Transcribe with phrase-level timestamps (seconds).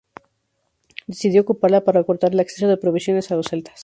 [1.05, 3.79] Decidió ocuparla para cortar el acceso de provisiones a los celtas.